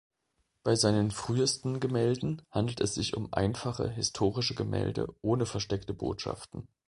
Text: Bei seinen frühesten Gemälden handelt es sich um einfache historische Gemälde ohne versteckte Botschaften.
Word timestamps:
Bei 0.63 0.75
seinen 0.75 1.11
frühesten 1.11 1.79
Gemälden 1.79 2.41
handelt 2.49 2.81
es 2.81 2.95
sich 2.95 3.15
um 3.15 3.31
einfache 3.35 3.87
historische 3.87 4.55
Gemälde 4.55 5.09
ohne 5.21 5.45
versteckte 5.45 5.93
Botschaften. 5.93 6.67